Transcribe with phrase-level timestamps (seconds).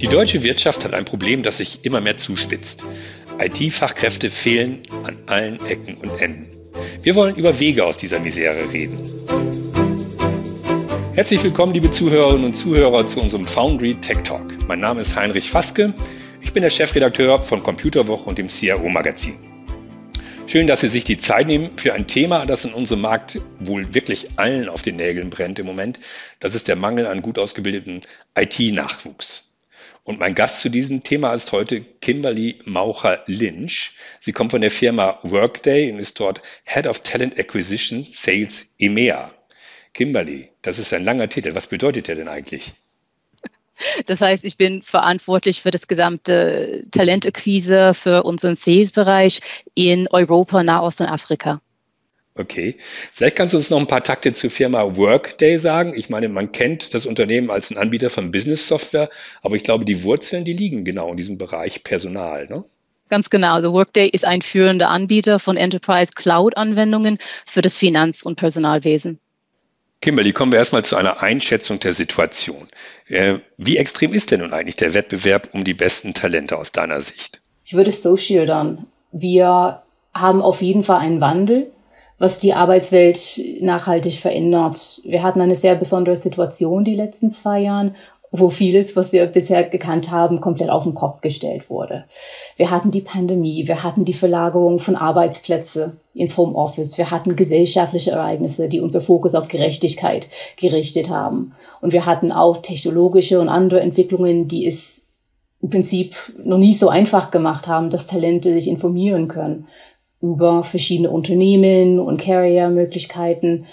[0.00, 2.86] Die deutsche Wirtschaft hat ein Problem, das sich immer mehr zuspitzt.
[3.38, 6.46] IT-Fachkräfte fehlen an allen Ecken und Enden.
[7.02, 8.98] Wir wollen über Wege aus dieser Misere reden.
[11.12, 14.66] Herzlich willkommen, liebe Zuhörerinnen und Zuhörer, zu unserem Foundry Tech Talk.
[14.66, 15.92] Mein Name ist Heinrich Faske.
[16.40, 19.36] Ich bin der Chefredakteur von Computerwoche und dem CRO Magazin.
[20.46, 23.94] Schön, dass Sie sich die Zeit nehmen für ein Thema, das in unserem Markt wohl
[23.94, 26.00] wirklich allen auf den Nägeln brennt im Moment.
[26.40, 28.00] Das ist der Mangel an gut ausgebildeten
[28.34, 29.49] IT-Nachwuchs.
[30.10, 33.92] Und mein Gast zu diesem Thema ist heute Kimberly Maucher-Lynch.
[34.18, 39.30] Sie kommt von der Firma Workday und ist dort Head of Talent Acquisition Sales EMEA.
[39.94, 41.54] Kimberly, das ist ein langer Titel.
[41.54, 42.72] Was bedeutet der denn eigentlich?
[44.06, 49.38] Das heißt, ich bin verantwortlich für das gesamte Talentakquise für unseren Sales-Bereich
[49.76, 51.60] in Europa, Nahost und Afrika.
[52.40, 52.76] Okay.
[53.12, 55.92] Vielleicht kannst du uns noch ein paar Takte zur Firma Workday sagen.
[55.94, 59.10] Ich meine, man kennt das Unternehmen als ein Anbieter von Business Software,
[59.42, 62.64] aber ich glaube, die Wurzeln, die liegen genau in diesem Bereich Personal, ne?
[63.10, 63.54] Ganz genau.
[63.54, 69.18] Also Workday ist ein führender Anbieter von Enterprise Cloud Anwendungen für das Finanz- und Personalwesen.
[70.00, 72.68] Kimberly, kommen wir erstmal zu einer Einschätzung der Situation.
[73.06, 77.02] Äh, wie extrem ist denn nun eigentlich der Wettbewerb um die besten Talente aus deiner
[77.02, 77.42] Sicht?
[77.66, 78.86] Ich würde es so schildern.
[79.12, 79.82] Wir
[80.14, 81.70] haben auf jeden Fall einen Wandel
[82.20, 85.00] was die Arbeitswelt nachhaltig verändert.
[85.04, 87.96] Wir hatten eine sehr besondere Situation die letzten zwei Jahren,
[88.30, 92.04] wo vieles, was wir bisher gekannt haben, komplett auf den Kopf gestellt wurde.
[92.56, 98.12] Wir hatten die Pandemie, wir hatten die Verlagerung von Arbeitsplätze ins Homeoffice, wir hatten gesellschaftliche
[98.12, 101.54] Ereignisse, die unser Fokus auf Gerechtigkeit gerichtet haben.
[101.80, 105.08] Und wir hatten auch technologische und andere Entwicklungen, die es
[105.62, 109.66] im Prinzip noch nie so einfach gemacht haben, dass Talente sich informieren können
[110.20, 113.66] über verschiedene Unternehmen und Carrier-Möglichkeiten.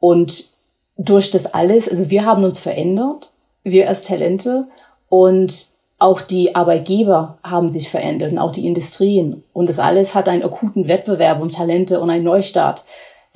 [0.00, 0.52] Und
[0.96, 3.32] durch das alles, also wir haben uns verändert,
[3.64, 4.66] wir als Talente
[5.08, 9.42] und auch die Arbeitgeber haben sich verändert und auch die Industrien.
[9.52, 12.84] Und das alles hat einen akuten Wettbewerb um Talente und einen Neustart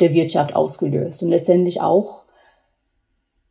[0.01, 2.23] der Wirtschaft ausgelöst und letztendlich auch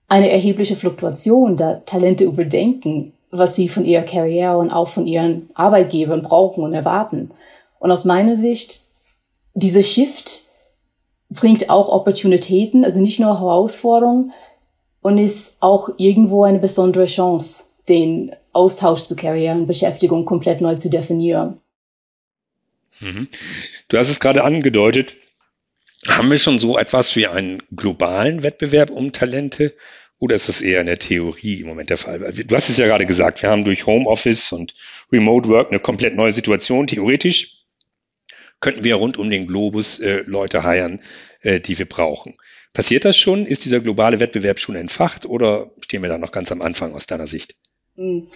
[0.08, 5.50] eine erhebliche Fluktuation, da Talente überdenken, was sie von ihrer Karriere und auch von ihren
[5.54, 7.32] Arbeitgebern brauchen und erwarten.
[7.80, 8.91] Und aus meiner Sicht
[9.54, 10.44] diese Shift
[11.30, 14.34] bringt auch Opportunitäten, also nicht nur Herausforderungen
[15.02, 21.60] und ist auch irgendwo eine besondere Chance, den Austausch zu Karrierenbeschäftigung komplett neu zu definieren.
[23.00, 23.28] Mhm.
[23.88, 25.18] Du hast es gerade angedeutet.
[26.08, 29.74] Haben wir schon so etwas wie einen globalen Wettbewerb um Talente
[30.20, 32.20] oder ist das eher in der Theorie im Moment der Fall?
[32.20, 34.76] Du hast es ja gerade gesagt, wir haben durch Homeoffice und
[35.12, 36.88] Remote Work eine komplett neue Situation.
[36.88, 37.61] Theoretisch
[38.62, 41.02] könnten wir rund um den Globus äh, Leute heiern,
[41.42, 42.38] äh, die wir brauchen.
[42.74, 43.46] Passiert das schon?
[43.46, 47.06] Ist dieser globale Wettbewerb schon entfacht oder stehen wir da noch ganz am Anfang aus
[47.06, 47.56] deiner Sicht?
[47.98, 48.28] Hm.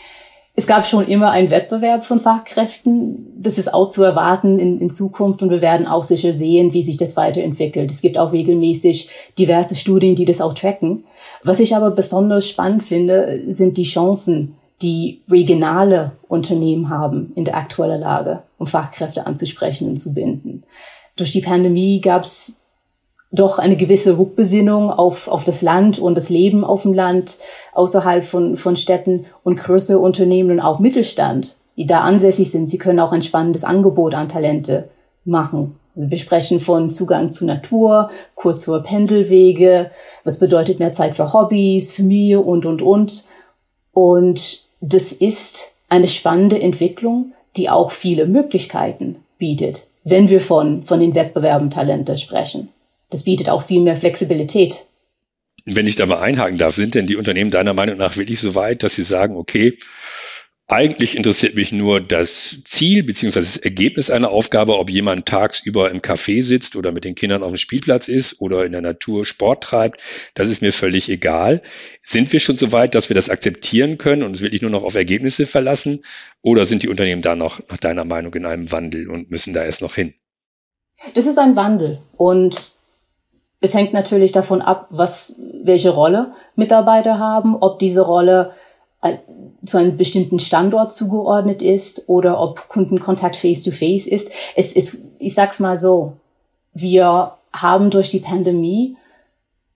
[0.58, 3.34] Es gab schon immer einen Wettbewerb von Fachkräften.
[3.38, 6.82] Das ist auch zu erwarten in, in Zukunft und wir werden auch sicher sehen, wie
[6.82, 7.92] sich das weiterentwickelt.
[7.92, 11.04] Es gibt auch regelmäßig diverse Studien, die das auch tracken.
[11.44, 17.56] Was ich aber besonders spannend finde, sind die Chancen, die regionale Unternehmen haben in der
[17.56, 20.64] aktuellen Lage, um Fachkräfte anzusprechen und zu binden.
[21.16, 22.62] Durch die Pandemie gab es
[23.32, 27.38] doch eine gewisse Rückbesinnung auf, auf das Land und das Leben auf dem Land,
[27.74, 32.70] außerhalb von, von Städten und größere Unternehmen und auch Mittelstand, die da ansässig sind.
[32.70, 34.90] Sie können auch ein spannendes Angebot an Talente
[35.26, 35.78] machen.
[35.96, 39.92] Wir sprechen von Zugang zu Natur, kürzere Pendelwege,
[40.26, 43.26] was bedeutet mehr Zeit für Hobbys, Familie und, und, und.
[43.94, 51.00] Und das ist eine spannende Entwicklung, die auch viele Möglichkeiten bietet, wenn wir von, von
[51.00, 52.70] den Wettbewerben Talente sprechen.
[53.10, 54.86] Das bietet auch viel mehr Flexibilität.
[55.66, 58.54] Wenn ich da mal einhaken darf, sind denn die Unternehmen deiner Meinung nach wirklich so
[58.54, 59.78] weit, dass sie sagen, okay,
[60.68, 63.40] eigentlich interessiert mich nur das Ziel bzw.
[63.40, 67.52] das Ergebnis einer Aufgabe, ob jemand tagsüber im Café sitzt oder mit den Kindern auf
[67.52, 70.02] dem Spielplatz ist oder in der Natur Sport treibt.
[70.34, 71.62] Das ist mir völlig egal.
[72.02, 74.84] Sind wir schon so weit, dass wir das akzeptieren können und uns wirklich nur noch
[74.84, 76.04] auf Ergebnisse verlassen?
[76.42, 79.64] Oder sind die Unternehmen da noch nach deiner Meinung in einem Wandel und müssen da
[79.64, 80.16] erst noch hin?
[81.14, 82.76] Das ist ein Wandel und
[83.62, 88.54] es hängt natürlich davon ab, was, welche Rolle Mitarbeiter haben, ob diese Rolle
[89.66, 94.32] zu einem bestimmten Standort zugeordnet ist oder ob Kundenkontakt face-to-face -face ist.
[94.56, 96.14] Es ist, ich sag's mal so,
[96.74, 98.98] wir haben durch die Pandemie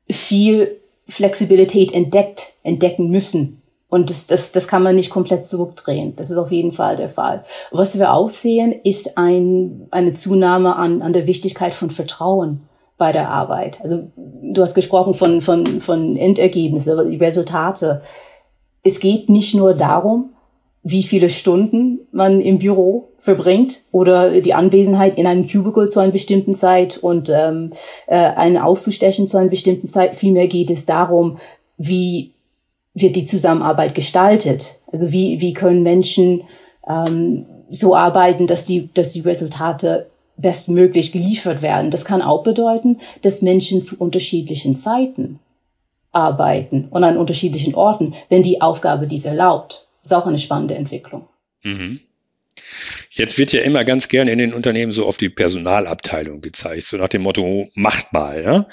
[0.09, 0.77] viel
[1.07, 3.61] Flexibilität entdeckt, entdecken müssen.
[3.89, 6.15] Und das, das, das kann man nicht komplett zurückdrehen.
[6.15, 7.43] Das ist auf jeden Fall der Fall.
[7.71, 12.61] Was wir auch sehen, ist ein, eine Zunahme an, an der Wichtigkeit von Vertrauen
[12.99, 13.79] bei der Arbeit.
[13.81, 18.01] Also du hast gesprochen von, von, von Endergebnissen, Resultate
[18.89, 20.29] es geht nicht nur darum,
[20.83, 26.11] wie viele Stunden man im Büro verbringt oder die Anwesenheit in einem Cubicle zu einer
[26.11, 27.71] bestimmten Zeit und ähm,
[28.07, 30.15] äh, einen auszustechen zu einer bestimmten Zeit.
[30.15, 31.37] Vielmehr geht es darum,
[31.77, 32.31] wie
[32.95, 34.79] wird die Zusammenarbeit gestaltet.
[34.91, 36.41] Also wie, wie können Menschen
[36.87, 40.07] ähm, so arbeiten, dass die, dass die Resultate
[40.37, 41.91] bestmöglich geliefert werden.
[41.91, 45.39] Das kann auch bedeuten, dass Menschen zu unterschiedlichen Zeiten
[46.11, 49.87] arbeiten und an unterschiedlichen Orten, wenn die Aufgabe dies erlaubt.
[50.03, 51.27] Ist auch eine spannende Entwicklung.
[51.63, 51.99] Mhm.
[53.11, 56.97] Jetzt wird ja immer ganz gerne in den Unternehmen so auf die Personalabteilung gezeigt, so
[56.97, 58.43] nach dem Motto, macht mal.
[58.43, 58.67] Ja?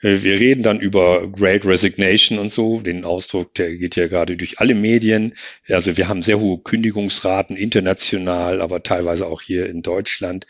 [0.00, 4.36] Äh, wir reden dann über Great Resignation und so, den Ausdruck, der geht ja gerade
[4.36, 5.34] durch alle Medien.
[5.68, 10.46] Also wir haben sehr hohe Kündigungsraten international, aber teilweise auch hier in Deutschland.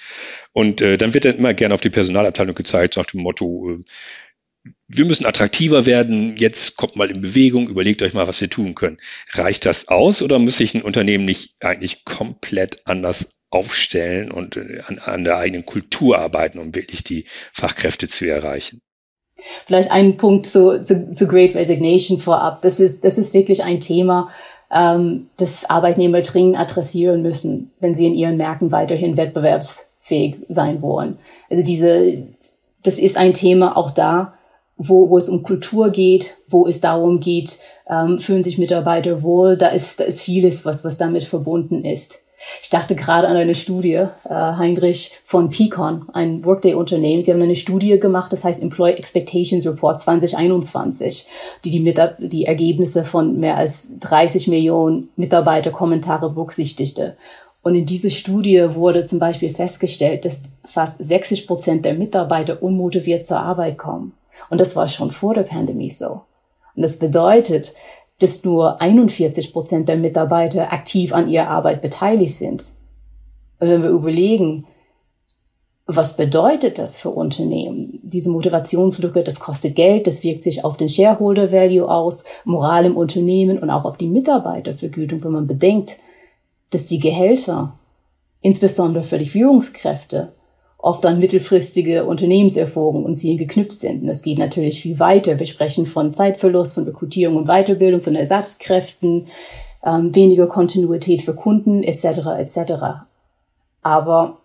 [0.52, 3.84] Und äh, dann wird dann immer gerne auf die Personalabteilung gezeigt, nach dem Motto, äh,
[4.88, 8.74] wir müssen attraktiver werden, jetzt kommt mal in Bewegung, überlegt euch mal, was wir tun
[8.74, 8.98] können.
[9.32, 14.80] Reicht das aus oder muss sich ein Unternehmen nicht eigentlich komplett anders aufstellen und äh,
[14.86, 18.80] an, an der eigenen Kultur arbeiten, um wirklich die Fachkräfte zu erreichen?
[19.66, 22.62] Vielleicht ein Punkt zu, zu, zu Great Resignation vorab.
[22.62, 24.30] Das ist, das ist wirklich ein Thema,
[24.70, 31.18] ähm, das Arbeitnehmer dringend adressieren müssen, wenn sie in ihren Märkten weiterhin wettbewerbsfähig sein wollen.
[31.48, 32.26] Also diese,
[32.82, 34.38] das ist ein Thema auch da,
[34.82, 39.58] wo, wo es um Kultur geht, wo es darum geht, ähm, fühlen sich Mitarbeiter wohl,
[39.58, 42.22] da ist, da ist vieles, was, was damit verbunden ist.
[42.62, 47.22] Ich dachte gerade an eine Studie, äh, Heinrich, von Picon, ein Workday-Unternehmen.
[47.22, 51.26] Sie haben eine Studie gemacht, das heißt Employee Expectations Report 2021,
[51.66, 57.18] die die, Mitab die Ergebnisse von mehr als 30 Millionen Mitarbeiterkommentare berücksichtigte.
[57.62, 63.26] Und in dieser Studie wurde zum Beispiel festgestellt, dass fast 60 Prozent der Mitarbeiter unmotiviert
[63.26, 64.14] zur Arbeit kommen.
[64.48, 66.22] Und das war schon vor der Pandemie so.
[66.74, 67.74] Und das bedeutet,
[68.20, 72.62] dass nur 41 Prozent der Mitarbeiter aktiv an ihrer Arbeit beteiligt sind.
[73.58, 74.66] Und wenn wir überlegen,
[75.86, 77.98] was bedeutet das für Unternehmen?
[78.02, 82.96] Diese Motivationslücke, das kostet Geld, das wirkt sich auf den Shareholder Value aus, Moral im
[82.96, 85.96] Unternehmen und auch auf die Mitarbeitervergütung, wenn man bedenkt,
[86.70, 87.72] dass die Gehälter,
[88.40, 90.32] insbesondere für die Führungskräfte,
[90.82, 94.02] oft an mittelfristige Unternehmenserfolgen und Zielen geknüpft sind.
[94.02, 95.38] Und das geht natürlich viel weiter.
[95.38, 99.28] Wir sprechen von Zeitverlust, von Rekrutierung und Weiterbildung, von Ersatzkräften,
[99.84, 102.26] ähm, weniger Kontinuität für Kunden etc.
[102.38, 102.72] etc.
[103.82, 104.38] Aber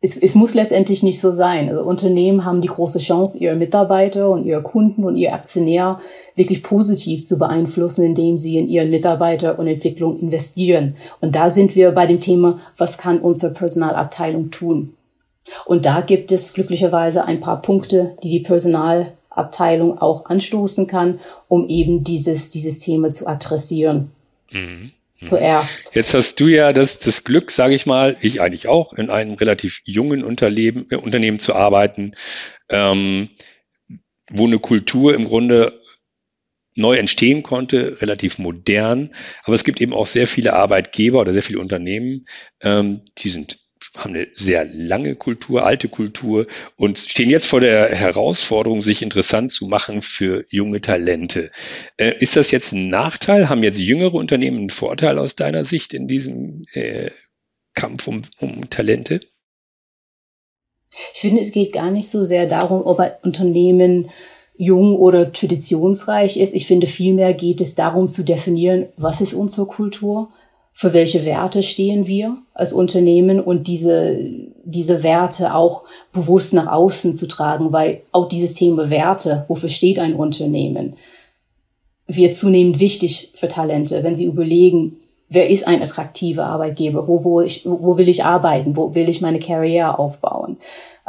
[0.00, 1.68] es, es muss letztendlich nicht so sein.
[1.68, 6.00] Also Unternehmen haben die große Chance, ihre Mitarbeiter und ihre Kunden und ihr Aktionär
[6.36, 10.96] wirklich positiv zu beeinflussen, indem sie in ihren Mitarbeiter und Entwicklung investieren.
[11.20, 14.94] Und da sind wir bei dem Thema, was kann unsere Personalabteilung tun?
[15.64, 21.68] Und da gibt es glücklicherweise ein paar Punkte, die die Personalabteilung auch anstoßen kann, um
[21.68, 24.10] eben dieses, dieses Thema zu adressieren.
[24.50, 24.90] Mhm.
[25.20, 25.94] Zuerst.
[25.94, 29.34] Jetzt hast du ja das, das Glück, sage ich mal, ich eigentlich auch, in einem
[29.34, 32.14] relativ jungen Unternehmen, äh, Unternehmen zu arbeiten,
[32.70, 33.28] ähm,
[34.30, 35.78] wo eine Kultur im Grunde
[36.74, 39.10] neu entstehen konnte, relativ modern.
[39.44, 42.26] Aber es gibt eben auch sehr viele Arbeitgeber oder sehr viele Unternehmen,
[42.62, 43.58] ähm, die sind
[43.96, 46.46] haben eine sehr lange Kultur, alte Kultur
[46.76, 51.50] und stehen jetzt vor der Herausforderung, sich interessant zu machen für junge Talente.
[51.96, 53.48] Äh, ist das jetzt ein Nachteil?
[53.48, 57.10] Haben jetzt jüngere Unternehmen einen Vorteil aus deiner Sicht in diesem äh,
[57.74, 59.20] Kampf um, um Talente?
[61.14, 64.10] Ich finde, es geht gar nicht so sehr darum, ob ein Unternehmen
[64.56, 66.54] jung oder traditionsreich ist.
[66.54, 70.30] Ich finde, vielmehr geht es darum zu definieren, was ist unsere Kultur
[70.72, 74.18] für welche Werte stehen wir als Unternehmen und diese,
[74.64, 79.98] diese Werte auch bewusst nach außen zu tragen, weil auch dieses Thema Werte, wofür steht
[79.98, 80.94] ein Unternehmen,
[82.06, 84.96] wird zunehmend wichtig für Talente, wenn sie überlegen,
[85.28, 89.20] wer ist ein attraktiver Arbeitgeber, wo, wo, ich, wo will ich arbeiten, wo will ich
[89.20, 90.56] meine Karriere aufbauen.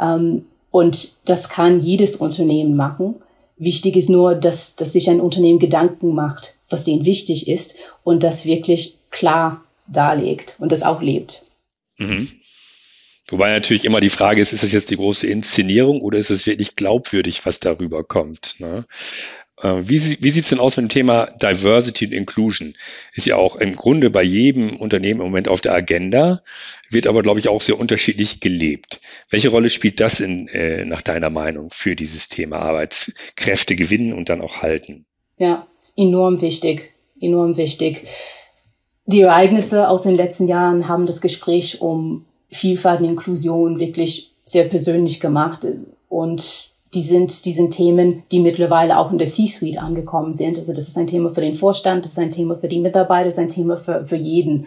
[0.00, 3.16] Ähm, und das kann jedes Unternehmen machen.
[3.58, 8.22] Wichtig ist nur, dass, dass sich ein Unternehmen Gedanken macht, was denen wichtig ist und
[8.22, 11.44] das wirklich klar darlegt und das auch lebt.
[11.98, 12.28] Mhm.
[13.28, 16.46] Wobei natürlich immer die Frage ist, ist das jetzt die große Inszenierung oder ist es
[16.46, 18.56] wirklich glaubwürdig, was darüber kommt?
[18.58, 18.84] Ne?
[19.62, 22.74] Äh, wie, wie sieht es denn aus mit dem Thema Diversity und Inclusion?
[23.14, 26.42] Ist ja auch im Grunde bei jedem Unternehmen im Moment auf der Agenda,
[26.90, 29.00] wird aber, glaube ich, auch sehr unterschiedlich gelebt.
[29.30, 34.28] Welche Rolle spielt das in, äh, nach deiner Meinung für dieses Thema Arbeitskräfte gewinnen und
[34.28, 35.06] dann auch halten?
[35.38, 35.66] Ja,
[35.96, 38.08] enorm wichtig, enorm wichtig.
[39.06, 44.64] Die Ereignisse aus den letzten Jahren haben das Gespräch um Vielfalt und Inklusion wirklich sehr
[44.64, 45.66] persönlich gemacht.
[46.08, 50.58] Und die sind, die sind Themen, die mittlerweile auch in der C-Suite angekommen sind.
[50.58, 53.26] Also das ist ein Thema für den Vorstand, das ist ein Thema für die Mitarbeiter,
[53.26, 54.66] das ist ein Thema für, für jeden.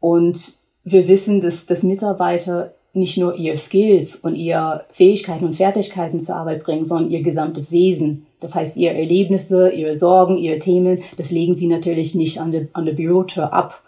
[0.00, 0.54] Und
[0.84, 6.36] wir wissen, dass, dass Mitarbeiter nicht nur ihr Skills und ihr Fähigkeiten und Fertigkeiten zur
[6.36, 8.26] Arbeit bringen, sondern ihr gesamtes Wesen.
[8.40, 12.68] Das heißt, ihre Erlebnisse, ihre Sorgen, ihre Themen, das legen sie natürlich nicht an der,
[12.74, 13.82] an der Bürotür ab.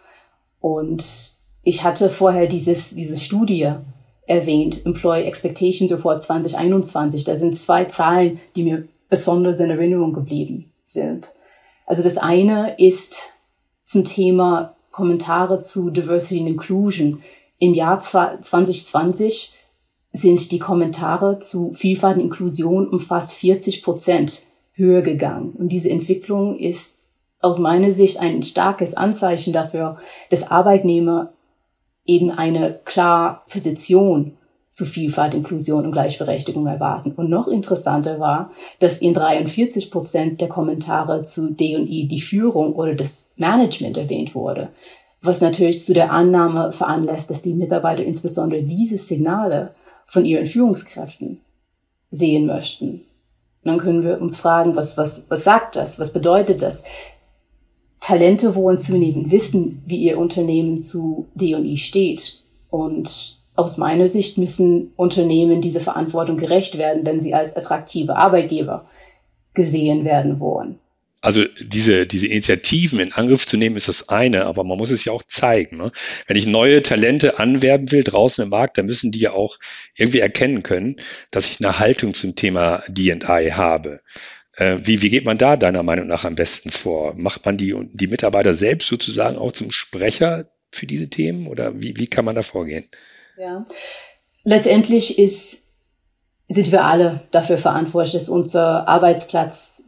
[0.61, 3.73] Und ich hatte vorher dieses, diese Studie
[4.27, 7.25] erwähnt, Employee Expectations Report 2021.
[7.25, 11.31] Da sind zwei Zahlen, die mir besonders in Erinnerung geblieben sind.
[11.87, 13.35] Also das eine ist
[13.85, 17.23] zum Thema Kommentare zu Diversity and Inclusion.
[17.59, 19.53] Im Jahr 2020
[20.13, 25.53] sind die Kommentare zu Vielfalt und Inklusion um fast 40 Prozent höher gegangen.
[25.59, 29.99] Und diese Entwicklung ist aus meiner Sicht ein starkes Anzeichen dafür,
[30.31, 31.33] dass Arbeitnehmer
[32.07, 34.37] eben eine klar Position
[34.73, 37.13] zu Vielfalt, Inklusion und Gleichberechtigung erwarten.
[37.13, 42.95] Und noch interessanter war, dass in 43 Prozent der Kommentare zu D&I die Führung oder
[42.95, 44.71] das Management erwähnt wurde,
[45.25, 49.75] was natürlich zu der Annahme veranlasst, dass die Mitarbeiter insbesondere diese Signale
[50.07, 51.41] von ihren Führungskräften
[52.11, 52.91] sehen möchten.
[52.91, 55.99] Und dann können wir uns fragen, was, was, was sagt das?
[55.99, 56.85] Was bedeutet das?
[58.01, 62.43] Talente wollen zunehmend wissen, wie ihr Unternehmen zu D&I steht.
[62.69, 68.85] Und aus meiner Sicht müssen Unternehmen diese Verantwortung gerecht werden, wenn sie als attraktive Arbeitgeber
[69.55, 70.79] gesehen werden wollen.
[71.25, 75.07] Also diese, diese Initiativen in Angriff zu nehmen, ist das eine, aber man muss es
[75.07, 75.79] ja auch zeigen.
[75.79, 75.91] Ne?
[76.27, 79.59] Wenn ich neue Talente anwerben will draußen im Markt, dann müssen die ja auch
[79.97, 80.97] irgendwie erkennen können,
[81.31, 84.01] dass ich eine Haltung zum Thema DI habe.
[84.53, 87.15] Äh, wie, wie geht man da deiner Meinung nach am besten vor?
[87.17, 91.97] Macht man die, die Mitarbeiter selbst sozusagen auch zum Sprecher für diese Themen oder wie,
[91.97, 92.85] wie kann man da vorgehen?
[93.39, 93.65] Ja,
[94.43, 95.71] letztendlich ist,
[96.49, 99.85] sind wir alle dafür verantwortlich, dass unser Arbeitsplatz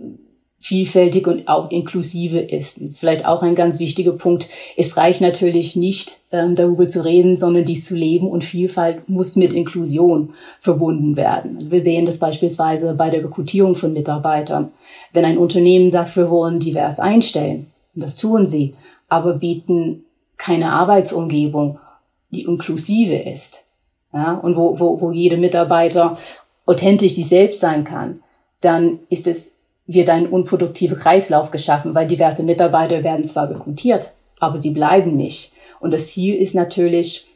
[0.60, 2.78] vielfältig und auch inklusive ist.
[2.80, 4.48] Das ist vielleicht auch ein ganz wichtiger Punkt.
[4.76, 9.36] Es reicht natürlich nicht, ähm, darüber zu reden, sondern dies zu leben und Vielfalt muss
[9.36, 11.56] mit Inklusion verbunden werden.
[11.56, 14.70] Also wir sehen das beispielsweise bei der Rekrutierung von Mitarbeitern.
[15.12, 18.74] Wenn ein Unternehmen sagt, wir wollen divers einstellen, und das tun sie,
[19.08, 20.04] aber bieten
[20.36, 21.78] keine Arbeitsumgebung,
[22.30, 23.66] die inklusive ist,
[24.12, 26.18] ja, und wo, wo, wo jede Mitarbeiter
[26.64, 28.20] authentisch sich selbst sein kann,
[28.60, 29.55] dann ist es
[29.86, 35.52] wird ein unproduktiver Kreislauf geschaffen, weil diverse Mitarbeiter werden zwar rekrutiert, aber sie bleiben nicht.
[35.80, 37.28] Und das Ziel ist natürlich,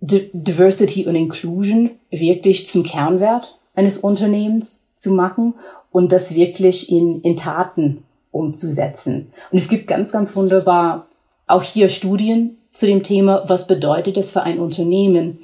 [0.00, 5.54] Diversity und Inclusion wirklich zum Kernwert eines Unternehmens zu machen
[5.90, 9.32] und das wirklich in, in Taten umzusetzen.
[9.50, 11.08] Und es gibt ganz, ganz wunderbar
[11.46, 15.40] auch hier Studien zu dem Thema, was bedeutet es für ein Unternehmen,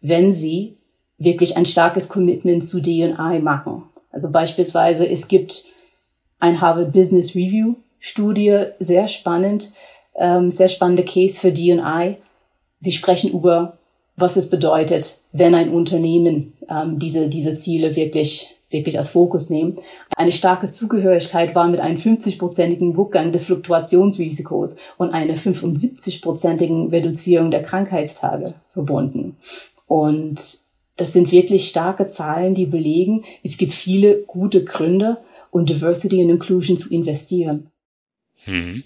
[0.00, 0.76] wenn sie
[1.18, 3.84] wirklich ein starkes Commitment zu D&I machen.
[4.12, 5.66] Also beispielsweise, es gibt
[6.38, 9.72] ein Harvard Business Review Studie, sehr spannend,
[10.16, 12.16] ähm, sehr spannende Case für D&I.
[12.78, 13.78] Sie sprechen über,
[14.16, 19.78] was es bedeutet, wenn ein Unternehmen ähm, diese, diese Ziele wirklich wirklich als Fokus nehmen.
[20.16, 27.62] Eine starke Zugehörigkeit war mit einem 50-prozentigen Rückgang des Fluktuationsrisikos und einer 75-prozentigen Reduzierung der
[27.62, 29.36] Krankheitstage verbunden.
[29.86, 30.58] Und
[30.96, 35.18] das sind wirklich starke Zahlen, die belegen, es gibt viele gute Gründe,
[35.50, 37.70] und Diversity and Inclusion zu investieren.
[38.44, 38.84] Hm.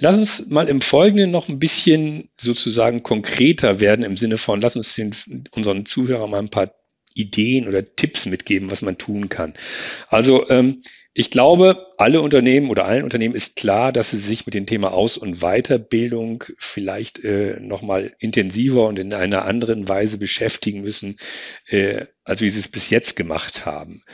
[0.00, 4.76] Lass uns mal im Folgenden noch ein bisschen sozusagen konkreter werden im Sinne von, lass
[4.76, 5.12] uns den,
[5.52, 6.74] unseren Zuhörern mal ein paar
[7.14, 9.54] Ideen oder Tipps mitgeben, was man tun kann.
[10.08, 10.82] Also ähm,
[11.18, 14.92] ich glaube, alle Unternehmen oder allen Unternehmen ist klar, dass sie sich mit dem Thema
[14.92, 21.16] Aus- und Weiterbildung vielleicht äh, nochmal intensiver und in einer anderen Weise beschäftigen müssen,
[21.66, 24.04] äh, als wie sie es bis jetzt gemacht haben.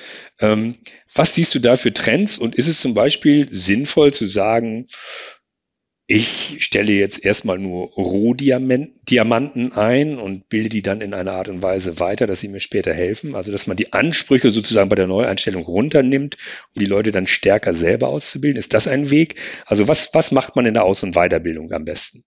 [0.40, 0.76] Ähm,
[1.14, 4.87] was siehst du da für Trends und ist es zum Beispiel sinnvoll zu sagen,
[6.06, 11.62] ich stelle jetzt erstmal nur Rohdiamanten ein und bilde die dann in einer Art und
[11.62, 13.34] Weise weiter, dass sie mir später helfen.
[13.34, 16.37] Also, dass man die Ansprüche sozusagen bei der Neueinstellung runternimmt,
[16.75, 18.58] um die Leute dann stärker selber auszubilden.
[18.58, 19.37] Ist das ein Weg?
[19.64, 22.23] Also, was, was macht man in der Aus- und Weiterbildung am besten?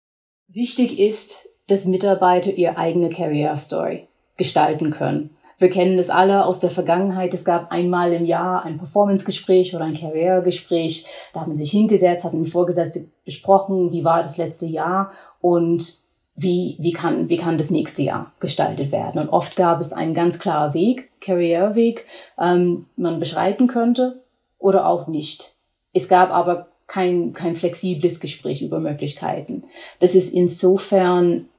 [0.48, 4.07] Wichtig ist, dass Mitarbeiter ihre eigene Career Story
[4.38, 5.37] gestalten können.
[5.60, 7.34] Wir kennen das alle aus der Vergangenheit.
[7.34, 11.08] Es gab einmal im Jahr ein Performance-Gespräch oder ein Career-Gespräch.
[11.34, 15.12] Da hat man sich hingesetzt, hat mit Vorgesetzten besprochen, wie war das letzte Jahr
[15.42, 19.20] und wie, wie, kann, wie kann das nächste Jahr gestaltet werden.
[19.20, 22.06] Und oft gab es einen ganz klaren Weg, Career-Weg,
[22.40, 24.22] ähm, man beschreiten könnte
[24.60, 25.56] oder auch nicht.
[25.94, 29.64] Es gab aber kein, kein flexibles Gespräch über Möglichkeiten.
[30.00, 31.50] Das ist insofern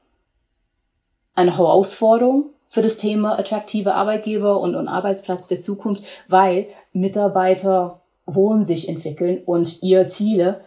[1.35, 8.65] eine Herausforderung, für das Thema attraktive Arbeitgeber und, und Arbeitsplatz der Zukunft, weil Mitarbeiter wollen
[8.65, 10.61] sich entwickeln und ihre Ziele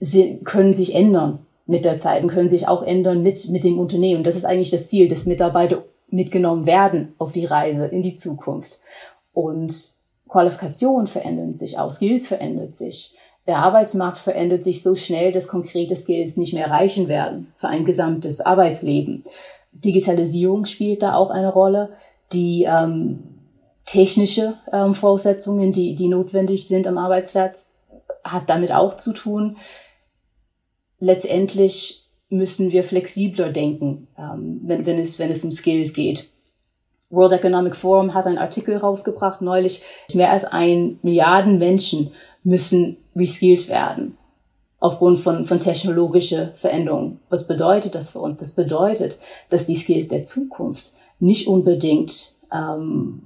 [0.00, 3.78] sind, können sich ändern mit der Zeit und können sich auch ändern mit, mit dem
[3.78, 4.24] Unternehmen.
[4.24, 8.80] Das ist eigentlich das Ziel, dass Mitarbeiter mitgenommen werden auf die Reise in die Zukunft.
[9.32, 9.74] Und
[10.28, 13.14] Qualifikationen verändern sich auch, Skills verändert sich.
[13.46, 17.84] Der Arbeitsmarkt verändert sich so schnell, dass konkrete Skills nicht mehr reichen werden für ein
[17.84, 19.24] gesamtes Arbeitsleben.
[19.72, 21.90] Digitalisierung spielt da auch eine Rolle.
[22.32, 23.40] Die ähm,
[23.84, 27.72] technische ähm, Voraussetzungen, die, die notwendig sind am Arbeitsplatz,
[28.22, 29.56] hat damit auch zu tun.
[30.98, 36.30] Letztendlich müssen wir flexibler denken, ähm, wenn, wenn, es, wenn es um Skills geht.
[37.08, 39.82] World Economic Forum hat einen Artikel rausgebracht neulich.
[40.14, 42.12] Mehr als ein Milliarden Menschen
[42.44, 44.16] müssen reskilled werden
[44.80, 47.20] aufgrund von, von technologischer Veränderungen.
[47.28, 48.38] Was bedeutet das für uns?
[48.38, 49.18] Das bedeutet,
[49.50, 53.22] dass die Skills der Zukunft nicht unbedingt ähm,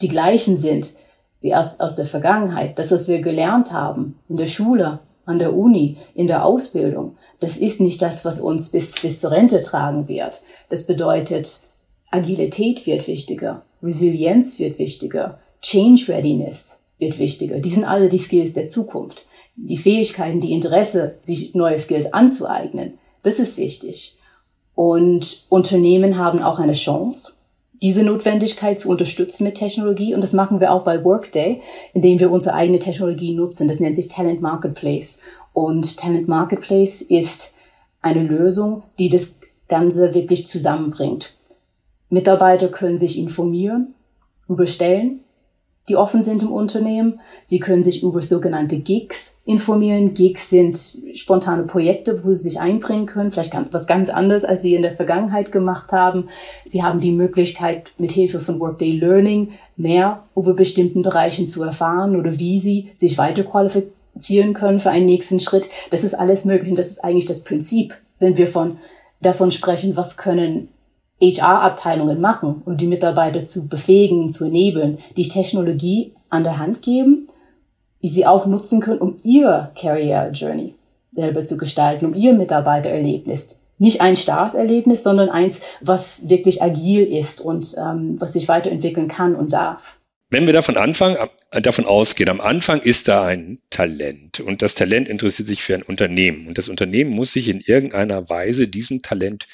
[0.00, 0.94] die gleichen sind
[1.40, 2.78] wie aus, aus der Vergangenheit.
[2.78, 7.56] Das, was wir gelernt haben in der Schule, an der Uni, in der Ausbildung, das
[7.56, 10.42] ist nicht das, was uns bis, bis zur Rente tragen wird.
[10.68, 11.62] Das bedeutet,
[12.10, 17.58] Agilität wird wichtiger, Resilienz wird wichtiger, Change Readiness wird wichtiger.
[17.58, 19.27] Die sind alle die Skills der Zukunft
[19.66, 24.16] die Fähigkeiten, die Interesse, sich neue Skills anzueignen, das ist wichtig.
[24.74, 27.32] Und Unternehmen haben auch eine Chance,
[27.82, 30.14] diese Notwendigkeit zu unterstützen mit Technologie.
[30.14, 31.60] Und das machen wir auch bei Workday,
[31.94, 33.68] indem wir unsere eigene Technologie nutzen.
[33.68, 35.20] Das nennt sich Talent Marketplace.
[35.52, 37.54] Und Talent Marketplace ist
[38.00, 39.34] eine Lösung, die das
[39.68, 41.36] Ganze wirklich zusammenbringt.
[42.08, 43.94] Mitarbeiter können sich informieren
[44.48, 44.66] über
[45.88, 47.20] die offen sind im Unternehmen.
[47.44, 50.14] Sie können sich über sogenannte Gigs informieren.
[50.14, 50.78] Gigs sind
[51.14, 54.96] spontane Projekte, wo sie sich einbringen können, vielleicht was ganz anderes, als sie in der
[54.96, 56.28] Vergangenheit gemacht haben.
[56.66, 62.16] Sie haben die Möglichkeit, mit Hilfe von Workday Learning mehr über bestimmten Bereichen zu erfahren
[62.16, 65.68] oder wie sie sich weiter qualifizieren können für einen nächsten Schritt.
[65.90, 68.78] Das ist alles möglich und das ist eigentlich das Prinzip, wenn wir von
[69.20, 70.68] davon sprechen, was können
[71.20, 77.28] HR-Abteilungen machen, um die Mitarbeiter zu befähigen, zu enablen, die Technologie an der Hand geben,
[78.02, 80.74] die sie auch nutzen können, um ihr Career Journey
[81.12, 83.56] selber zu gestalten, um ihr Mitarbeitererlebnis.
[83.78, 89.34] Nicht ein Starserlebnis, sondern eins, was wirklich agil ist und ähm, was sich weiterentwickeln kann
[89.34, 89.98] und darf.
[90.30, 91.16] Wenn wir davon anfangen,
[91.52, 95.74] äh, davon ausgehen, am Anfang ist da ein Talent und das Talent interessiert sich für
[95.74, 99.46] ein Unternehmen und das Unternehmen muss sich in irgendeiner Weise diesem Talent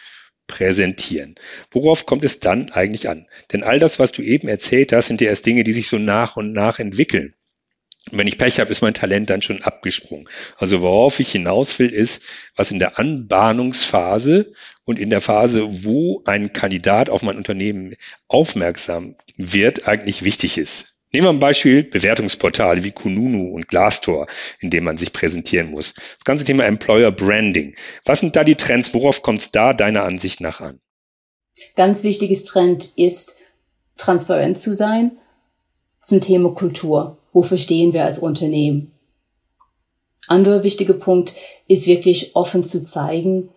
[0.46, 1.34] präsentieren.
[1.70, 3.26] Worauf kommt es dann eigentlich an?
[3.52, 5.98] Denn all das, was du eben erzählt hast, sind ja erst Dinge, die sich so
[5.98, 7.34] nach und nach entwickeln.
[8.10, 10.28] Und wenn ich Pech habe, ist mein Talent dann schon abgesprungen.
[10.58, 12.22] Also worauf ich hinaus will, ist,
[12.54, 14.52] was in der Anbahnungsphase
[14.84, 17.94] und in der Phase, wo ein Kandidat auf mein Unternehmen
[18.28, 20.93] aufmerksam wird, eigentlich wichtig ist.
[21.14, 24.26] Nehmen wir ein Beispiel Bewertungsportale wie Kununu und Glassdoor,
[24.58, 25.94] in dem man sich präsentieren muss.
[25.94, 27.76] Das ganze Thema Employer Branding.
[28.04, 28.92] Was sind da die Trends?
[28.94, 30.80] Worauf kommt es da deiner Ansicht nach an?
[31.76, 33.36] Ganz wichtiges Trend ist,
[33.96, 35.12] transparent zu sein
[36.02, 37.18] zum Thema Kultur.
[37.32, 38.90] Wofür stehen wir als Unternehmen?
[40.26, 41.32] Anderer wichtiger Punkt
[41.68, 43.50] ist wirklich offen zu zeigen,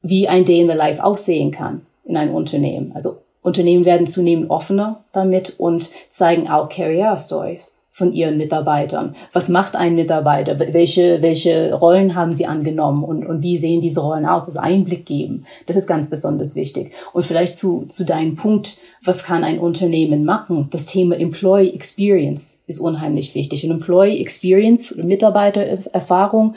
[0.00, 2.92] wie ein Day in the Life aussehen kann in einem Unternehmen.
[2.92, 9.14] Also Unternehmen werden zunehmend offener damit und zeigen auch Career Stories von ihren Mitarbeitern.
[9.32, 10.58] Was macht ein Mitarbeiter?
[10.58, 14.46] Welche, welche Rollen haben sie angenommen und, und wie sehen diese Rollen aus?
[14.46, 15.44] Das Einblick geben.
[15.66, 16.92] Das ist ganz besonders wichtig.
[17.12, 20.68] Und vielleicht zu, zu deinem Punkt, was kann ein Unternehmen machen?
[20.70, 23.64] Das Thema Employee Experience ist unheimlich wichtig.
[23.64, 26.54] Und Employee Experience, Mitarbeitererfahrung,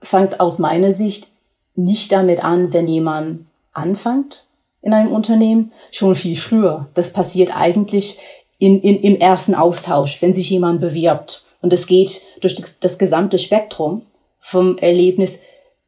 [0.00, 1.28] fängt aus meiner Sicht
[1.74, 4.46] nicht damit an, wenn jemand anfängt,
[4.82, 6.88] in einem Unternehmen schon viel früher.
[6.94, 8.18] Das passiert eigentlich
[8.58, 11.46] in, in, im ersten Austausch, wenn sich jemand bewirbt.
[11.62, 14.02] Und es geht durch das, das gesamte Spektrum
[14.40, 15.38] vom Erlebnis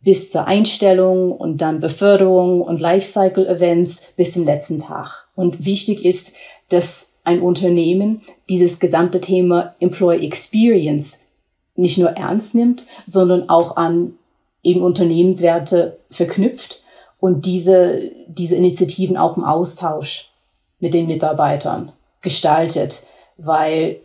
[0.00, 5.28] bis zur Einstellung und dann Beförderung und Lifecycle-Events bis zum letzten Tag.
[5.34, 6.34] Und wichtig ist,
[6.68, 11.20] dass ein Unternehmen dieses gesamte Thema Employee Experience
[11.74, 14.14] nicht nur ernst nimmt, sondern auch an
[14.62, 16.83] eben Unternehmenswerte verknüpft
[17.24, 20.28] und diese, diese Initiativen auch im Austausch
[20.78, 23.06] mit den Mitarbeitern gestaltet,
[23.38, 24.00] weil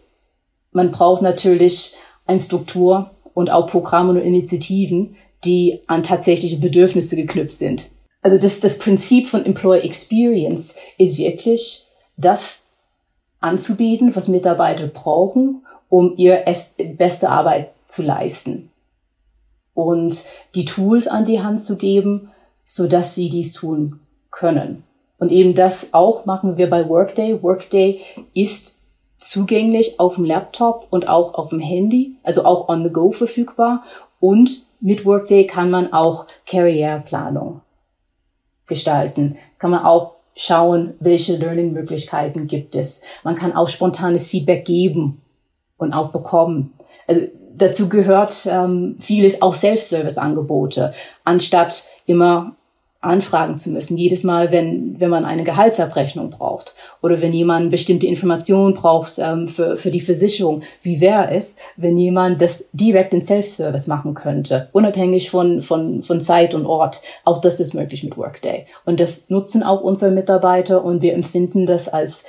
[0.71, 7.57] man braucht natürlich eine Struktur und auch Programme und Initiativen, die an tatsächliche Bedürfnisse geknüpft
[7.57, 7.89] sind.
[8.21, 12.67] Also das, das Prinzip von Employee Experience ist wirklich, das
[13.41, 16.45] anzubieten, was Mitarbeiter brauchen, um ihre
[16.97, 18.71] beste Arbeit zu leisten.
[19.73, 20.23] Und
[20.55, 22.31] die Tools an die Hand zu geben,
[22.71, 24.83] so dass sie dies tun können.
[25.17, 27.41] Und eben das auch machen wir bei Workday.
[27.41, 28.01] Workday
[28.35, 28.77] ist
[29.19, 33.83] zugänglich auf dem Laptop und auch auf dem Handy, also auch on the go verfügbar.
[34.19, 37.61] Und mit Workday kann man auch Karriereplanung
[38.67, 39.39] gestalten.
[39.57, 43.01] Kann man auch schauen, welche Learning-Möglichkeiten gibt es.
[43.23, 45.23] Man kann auch spontanes Feedback geben
[45.77, 46.75] und auch bekommen.
[47.07, 47.21] Also
[47.57, 52.55] dazu gehört ähm, vieles auch Self-Service-Angebote, anstatt immer
[53.01, 53.97] anfragen zu müssen.
[53.97, 59.47] Jedes Mal, wenn, wenn man eine Gehaltsabrechnung braucht oder wenn jemand bestimmte Informationen braucht ähm,
[59.47, 60.63] für, für die Versicherung.
[60.83, 66.19] Wie wäre es, wenn jemand das direkt in Self-Service machen könnte, unabhängig von, von, von
[66.19, 67.01] Zeit und Ort?
[67.23, 68.65] Auch das ist möglich mit Workday.
[68.85, 72.25] Und das nutzen auch unsere Mitarbeiter und wir empfinden das als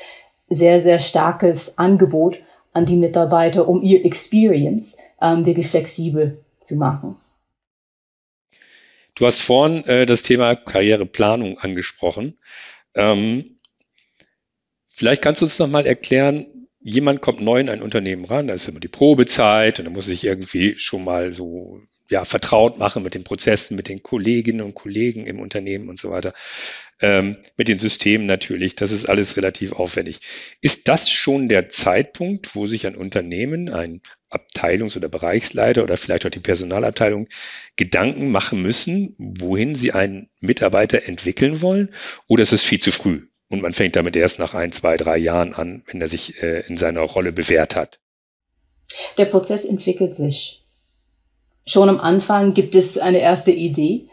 [0.48, 2.38] sehr, sehr starkes Angebot
[2.72, 7.16] an die Mitarbeiter, um ihr Experience ähm, wirklich flexibel zu machen.
[9.14, 12.38] Du hast vorhin äh, das Thema Karriereplanung angesprochen.
[12.94, 13.58] Ähm,
[14.88, 16.46] vielleicht kannst du uns noch mal erklären,
[16.80, 20.06] jemand kommt neu in ein Unternehmen ran, da ist immer die Probezeit und da muss
[20.06, 24.74] sich irgendwie schon mal so ja, vertraut machen mit den Prozessen, mit den Kolleginnen und
[24.74, 26.34] Kollegen im Unternehmen und so weiter,
[27.00, 28.74] ähm, mit den Systemen natürlich.
[28.74, 30.20] Das ist alles relativ aufwendig.
[30.60, 36.26] Ist das schon der Zeitpunkt, wo sich ein Unternehmen, ein Abteilungs- oder Bereichsleiter oder vielleicht
[36.26, 37.28] auch die Personalabteilung
[37.76, 41.94] Gedanken machen müssen, wohin sie einen Mitarbeiter entwickeln wollen?
[42.26, 43.28] Oder ist es viel zu früh?
[43.48, 46.60] Und man fängt damit erst nach ein, zwei, drei Jahren an, wenn er sich äh,
[46.66, 48.00] in seiner Rolle bewährt hat.
[49.16, 50.59] Der Prozess entwickelt sich.
[51.66, 54.06] Schon am Anfang gibt es eine erste Idee,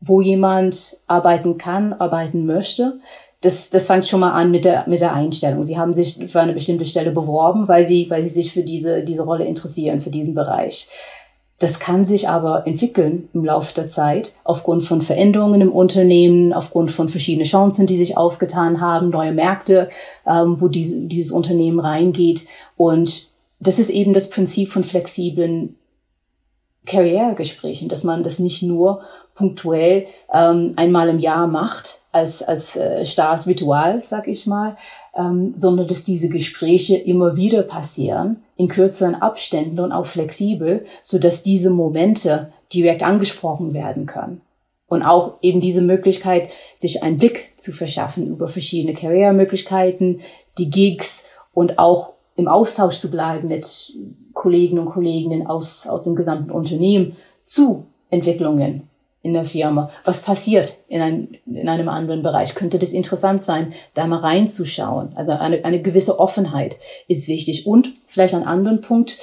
[0.00, 2.98] wo jemand arbeiten kann, arbeiten möchte
[3.44, 5.62] das, das fängt schon mal an mit der, mit der Einstellung.
[5.62, 9.02] Sie haben sich für eine bestimmte Stelle beworben, weil sie, weil sie sich für diese,
[9.04, 10.88] diese Rolle interessieren, für diesen Bereich.
[11.58, 16.90] Das kann sich aber entwickeln im Laufe der Zeit aufgrund von Veränderungen im Unternehmen, aufgrund
[16.90, 19.88] von verschiedenen Chancen, die sich aufgetan haben, neue Märkte,
[20.26, 22.46] ähm, wo diese, dieses Unternehmen reingeht.
[22.76, 23.28] Und
[23.60, 25.76] das ist eben das Prinzip von flexiblen
[26.86, 29.02] Karrieregesprächen, dass man das nicht nur
[29.34, 34.76] punktuell ähm, einmal im Jahr macht, als, als äh, starres Ritual, sag ich mal,
[35.16, 41.18] ähm, sondern dass diese Gespräche immer wieder passieren, in kürzeren Abständen und auch flexibel, so
[41.18, 44.40] dass diese Momente direkt angesprochen werden können.
[44.86, 50.20] Und auch eben diese Möglichkeit, sich einen Blick zu verschaffen über verschiedene Karrieremöglichkeiten,
[50.58, 53.92] die Gigs und auch im Austausch zu bleiben mit
[54.32, 57.16] Kollegen und Kolleginnen aus, aus dem gesamten Unternehmen
[57.46, 58.88] zu Entwicklungen
[59.22, 59.90] in der Firma?
[60.04, 62.54] Was passiert in, ein, in einem anderen Bereich?
[62.54, 65.16] Könnte das interessant sein, da mal reinzuschauen?
[65.16, 66.76] Also eine, eine gewisse Offenheit
[67.08, 67.66] ist wichtig.
[67.66, 69.18] Und vielleicht ein anderen Punkt,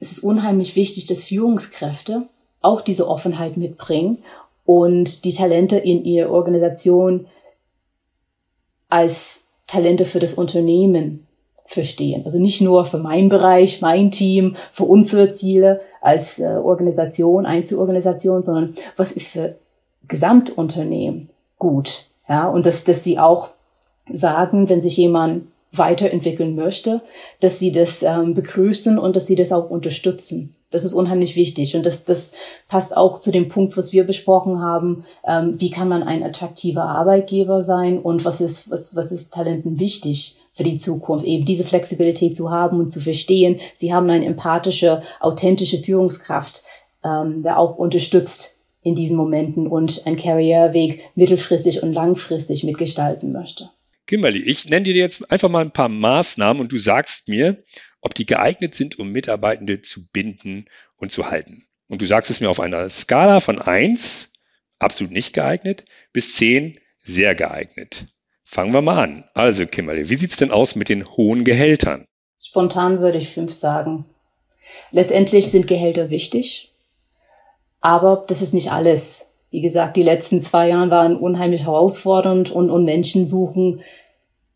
[0.00, 2.28] es ist unheimlich wichtig, dass Führungskräfte
[2.60, 4.22] auch diese Offenheit mitbringen
[4.64, 7.26] und die Talente in ihrer Organisation
[8.88, 11.23] als Talente für das Unternehmen
[11.66, 12.22] verstehen.
[12.24, 18.42] Also nicht nur für meinen Bereich, mein Team, für unsere Ziele als äh, Organisation, Einzelorganisation,
[18.42, 19.56] sondern was ist für
[20.08, 22.06] Gesamtunternehmen gut.
[22.28, 23.50] Ja, und dass, dass sie auch
[24.12, 27.00] sagen, wenn sich jemand weiterentwickeln möchte,
[27.40, 30.54] dass sie das ähm, begrüßen und dass sie das auch unterstützen.
[30.70, 31.76] Das ist unheimlich wichtig.
[31.76, 32.32] Und das, das
[32.68, 35.04] passt auch zu dem Punkt, was wir besprochen haben.
[35.26, 39.78] Ähm, wie kann man ein attraktiver Arbeitgeber sein und was ist, was, was ist Talenten
[39.78, 40.38] wichtig?
[40.54, 43.60] Für die Zukunft, eben diese Flexibilität zu haben und zu verstehen.
[43.76, 46.62] Sie haben eine empathische, authentische Führungskraft,
[47.04, 53.70] ähm, der auch unterstützt in diesen Momenten und einen Karriereweg mittelfristig und langfristig mitgestalten möchte.
[54.06, 57.62] Kimberly, ich nenne dir jetzt einfach mal ein paar Maßnahmen und du sagst mir,
[58.02, 61.64] ob die geeignet sind, um Mitarbeitende zu binden und zu halten.
[61.88, 64.32] Und du sagst es mir auf einer Skala von eins
[64.78, 68.06] absolut nicht geeignet, bis zehn sehr geeignet.
[68.44, 69.24] Fangen wir mal an.
[69.34, 72.04] Also, Kimberly, wie sieht's denn aus mit den hohen Gehältern?
[72.40, 74.04] Spontan würde ich fünf sagen.
[74.90, 76.72] Letztendlich sind Gehälter wichtig,
[77.80, 79.30] aber das ist nicht alles.
[79.50, 83.80] Wie gesagt, die letzten zwei Jahre waren unheimlich herausfordernd und, und Menschen suchen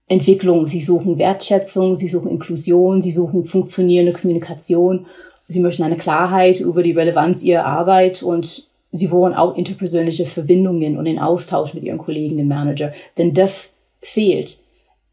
[0.09, 5.07] Entwicklung, sie suchen Wertschätzung, sie suchen Inklusion, sie suchen funktionierende Kommunikation,
[5.47, 10.97] sie möchten eine Klarheit über die Relevanz ihrer Arbeit und sie wollen auch interpersönliche Verbindungen
[10.97, 12.93] und den Austausch mit ihren Kollegen, dem Manager.
[13.17, 14.59] Wenn das fehlt,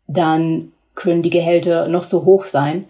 [0.07, 2.85] dann können die Gehälter noch so hoch sein.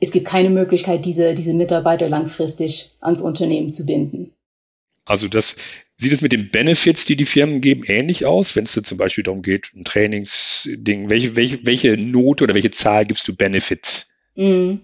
[0.00, 4.32] Es gibt keine Möglichkeit, diese, diese Mitarbeiter langfristig ans Unternehmen zu binden.
[5.04, 5.56] Also das
[5.96, 8.98] sieht es mit den Benefits, die die Firmen geben, ähnlich aus, wenn es da zum
[8.98, 14.18] Beispiel darum geht, ein Trainingsding, welche, welche, welche Note oder welche Zahl gibst du Benefits?
[14.36, 14.74] Mm,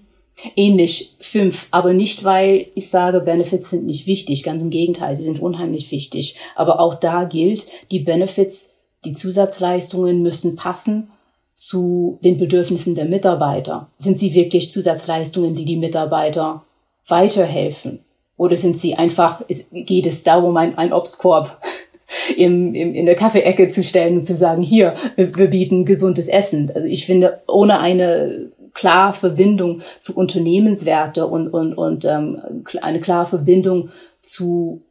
[0.56, 5.22] ähnlich, fünf, aber nicht, weil ich sage, Benefits sind nicht wichtig, ganz im Gegenteil, sie
[5.22, 6.36] sind unheimlich wichtig.
[6.56, 8.73] Aber auch da gilt, die Benefits
[9.04, 11.10] Die Zusatzleistungen müssen passen
[11.54, 13.88] zu den Bedürfnissen der Mitarbeiter.
[13.98, 16.64] Sind sie wirklich Zusatzleistungen, die die Mitarbeiter
[17.06, 18.00] weiterhelfen?
[18.36, 21.60] Oder sind sie einfach, geht es darum, ein, ein Obstkorb
[22.36, 26.26] im, im, in der Kaffeeecke zu stellen und zu sagen, hier, wir, wir bieten gesundes
[26.26, 26.70] Essen.
[26.74, 33.26] Also ich finde, ohne eine klare Verbindung zu Unternehmenswerte und, und, und ähm, eine klare
[33.26, 33.90] Verbindung
[34.20, 34.82] zu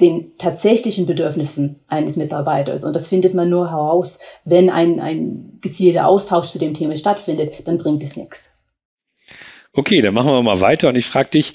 [0.00, 2.84] den tatsächlichen Bedürfnissen eines Mitarbeiters.
[2.84, 7.52] Und das findet man nur heraus, wenn ein, ein gezielter Austausch zu dem Thema stattfindet,
[7.64, 8.56] dann bringt es nichts.
[9.72, 11.54] Okay, dann machen wir mal weiter und ich frage dich,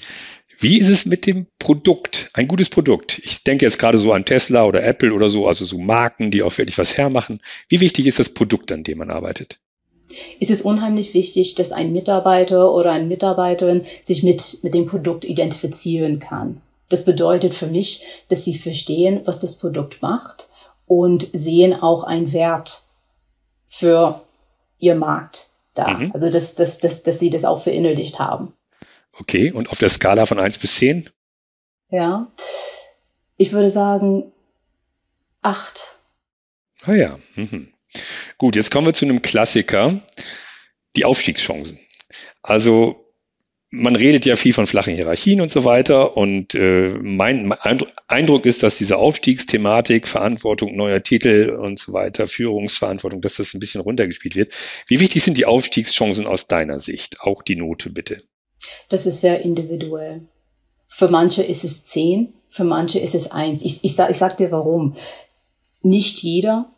[0.58, 2.30] wie ist es mit dem Produkt?
[2.34, 3.18] Ein gutes Produkt.
[3.24, 6.42] Ich denke jetzt gerade so an Tesla oder Apple oder so, also so Marken, die
[6.42, 7.40] auch wirklich was hermachen.
[7.68, 9.58] Wie wichtig ist das Produkt, an dem man arbeitet?
[10.38, 15.24] Es ist unheimlich wichtig, dass ein Mitarbeiter oder eine Mitarbeiterin sich mit, mit dem Produkt
[15.24, 16.60] identifizieren kann.
[16.90, 20.50] Das bedeutet für mich, dass sie verstehen, was das Produkt macht
[20.86, 22.82] und sehen auch einen Wert
[23.68, 24.20] für
[24.78, 25.94] ihr Markt da.
[25.94, 26.10] Mhm.
[26.12, 28.52] Also, dass, dass, dass, dass sie das auch verinnerlicht haben.
[29.18, 31.08] Okay, und auf der Skala von 1 bis 10?
[31.90, 32.28] Ja,
[33.36, 34.32] ich würde sagen
[35.42, 35.96] 8.
[36.84, 37.18] Ah ja.
[37.36, 37.72] Mhm.
[38.38, 40.00] Gut, jetzt kommen wir zu einem Klassiker,
[40.96, 41.78] die Aufstiegschancen.
[42.42, 42.99] Also
[43.70, 46.16] man redet ja viel von flachen Hierarchien und so weiter.
[46.16, 47.52] Und äh, mein
[48.08, 53.60] Eindruck ist, dass diese Aufstiegsthematik, Verantwortung neuer Titel und so weiter, Führungsverantwortung, dass das ein
[53.60, 54.52] bisschen runtergespielt wird.
[54.88, 57.20] Wie wichtig sind die Aufstiegschancen aus deiner Sicht?
[57.20, 58.18] Auch die Note bitte.
[58.88, 60.22] Das ist sehr individuell.
[60.88, 63.64] Für manche ist es zehn, für manche ist es eins.
[63.64, 64.96] Ich, ich, sag, ich sag dir warum.
[65.82, 66.72] Nicht jeder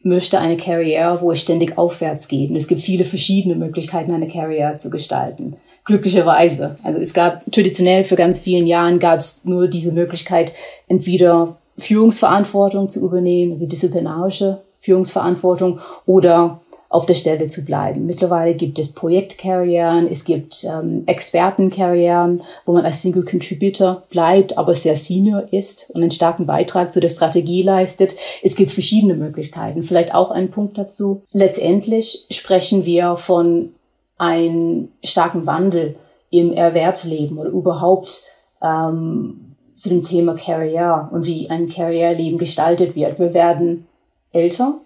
[0.00, 2.50] möchte eine Karriere, wo es ständig aufwärts geht.
[2.50, 5.56] Und es gibt viele verschiedene Möglichkeiten, eine Karriere zu gestalten.
[5.86, 6.78] Glücklicherweise.
[6.82, 10.52] Also es gab traditionell für ganz vielen Jahren gab es nur diese Möglichkeit,
[10.88, 18.06] entweder Führungsverantwortung zu übernehmen, also disziplinarische Führungsverantwortung oder auf der Stelle zu bleiben.
[18.06, 24.74] Mittlerweile gibt es Projektkarrieren, es gibt ähm, Expertenkarrieren, wo man als Single Contributor bleibt, aber
[24.74, 28.16] sehr senior ist und einen starken Beitrag zu der Strategie leistet.
[28.42, 29.82] Es gibt verschiedene Möglichkeiten.
[29.82, 31.22] Vielleicht auch ein Punkt dazu.
[31.32, 33.70] Letztendlich sprechen wir von
[34.18, 35.96] einem starken Wandel
[36.30, 38.24] im Erwerbsleben oder überhaupt
[38.62, 43.18] ähm, zu dem Thema Karriere und wie ein Karriereleben gestaltet wird.
[43.18, 43.86] Wir werden
[44.32, 44.80] älter,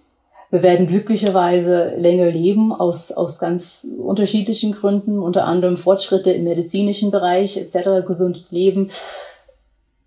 [0.51, 7.13] wir werden glücklicherweise länger leben aus, aus ganz unterschiedlichen Gründen, unter anderem Fortschritte im medizinischen
[7.13, 8.89] Bereich etc., gesundes Leben.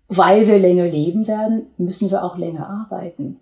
[0.08, 3.40] Weil wir länger leben werden, müssen wir auch länger arbeiten,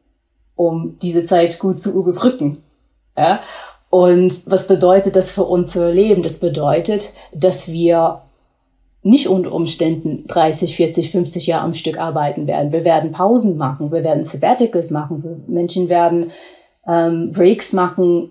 [0.55, 2.59] um diese Zeit gut zu überbrücken.
[3.18, 3.40] Ja?
[3.92, 6.22] Und was bedeutet das für unser Leben?
[6.22, 8.22] Das bedeutet, dass wir
[9.02, 12.72] nicht unter Umständen 30, 40, 50 Jahre am Stück arbeiten werden.
[12.72, 16.31] Wir werden Pausen machen, wir werden Sabbaticals machen, Menschen werden
[16.88, 18.31] ähm, Breaks machen,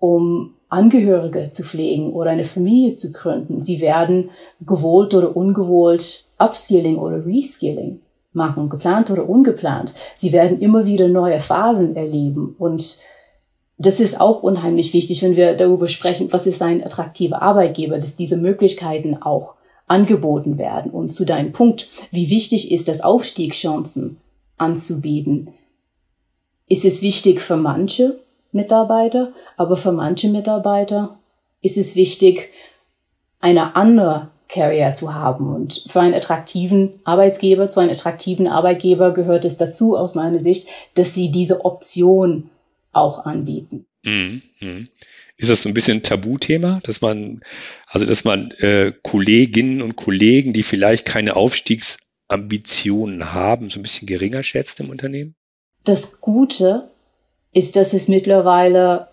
[0.00, 3.62] um Angehörige zu pflegen oder eine Familie zu gründen.
[3.62, 4.30] Sie werden
[4.66, 8.00] gewollt oder ungewollt Upskilling oder Reskilling
[8.32, 9.94] machen, geplant oder ungeplant.
[10.16, 13.00] Sie werden immer wieder neue Phasen erleben und
[13.78, 18.16] das ist auch unheimlich wichtig, wenn wir darüber sprechen, was ist ein attraktiver Arbeitgeber, dass
[18.16, 19.54] diese Möglichkeiten auch
[19.86, 20.90] angeboten werden.
[20.90, 24.18] Und zu deinem Punkt, wie wichtig ist es, Aufstiegschancen
[24.58, 25.54] anzubieten,
[26.66, 28.18] ist es wichtig für manche
[28.50, 31.18] Mitarbeiter, aber für manche Mitarbeiter
[31.62, 32.50] ist es wichtig,
[33.40, 35.54] eine andere Carrier zu haben.
[35.54, 40.68] Und für einen attraktiven Arbeitsgeber, zu einem attraktiven Arbeitgeber gehört es dazu, aus meiner Sicht,
[40.94, 42.50] dass sie diese Option
[42.98, 43.86] auch anbieten.
[44.04, 44.42] Mhm.
[44.60, 44.88] mhm.
[45.40, 47.42] Ist das so ein bisschen ein Tabuthema, dass man,
[47.86, 54.08] also dass man äh, Kolleginnen und Kollegen, die vielleicht keine Aufstiegsambitionen haben, so ein bisschen
[54.08, 55.36] geringer schätzt im Unternehmen?
[55.84, 56.90] Das Gute
[57.52, 59.08] ist, dass es mittlerweile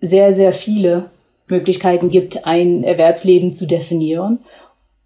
[0.00, 1.10] sehr, sehr viele
[1.48, 4.40] Möglichkeiten gibt, ein Erwerbsleben zu definieren.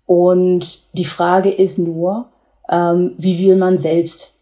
[0.07, 2.31] Und die Frage ist nur,
[2.71, 4.39] ähm, wie will man selbst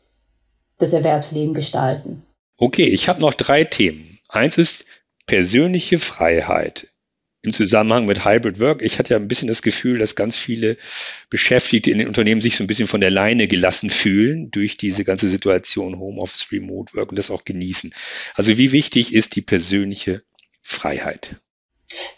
[0.78, 2.22] das Erwerbsleben gestalten?
[2.62, 4.20] Okay, ich habe noch drei Themen.
[4.28, 4.84] Eins ist
[5.26, 6.86] persönliche Freiheit
[7.42, 8.82] im Zusammenhang mit Hybrid Work.
[8.82, 10.76] Ich hatte ja ein bisschen das Gefühl, dass ganz viele
[11.28, 15.02] Beschäftigte in den Unternehmen sich so ein bisschen von der Leine gelassen fühlen durch diese
[15.02, 17.92] ganze Situation Homeoffice, Remote Work und das auch genießen.
[18.34, 20.22] Also wie wichtig ist die persönliche
[20.62, 21.40] Freiheit?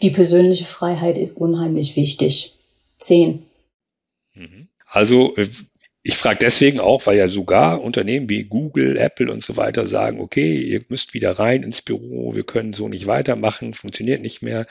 [0.03, 2.55] Die persönliche Freiheit ist unheimlich wichtig.
[2.99, 3.47] Zehn.
[4.35, 4.67] Mhm.
[4.85, 5.47] Also äh,
[6.07, 10.19] ich frage deswegen auch, weil ja sogar Unternehmen wie Google, Apple und so weiter sagen,
[10.19, 14.67] okay, ihr müsst wieder rein ins Büro, wir können so nicht weitermachen, funktioniert nicht mehr.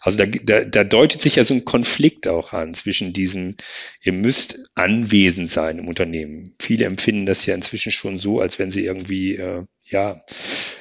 [0.00, 3.56] Also da, da, da deutet sich ja so ein Konflikt auch an zwischen diesem,
[4.02, 6.54] ihr müsst anwesend sein im Unternehmen.
[6.58, 10.24] Viele empfinden das ja inzwischen schon so, als wenn sie irgendwie, äh, ja,